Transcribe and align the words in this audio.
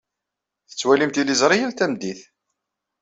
Tettwalim 0.69 1.11
tiliẓri 1.11 1.57
yal 1.57 1.73
tameddit. 1.73 2.21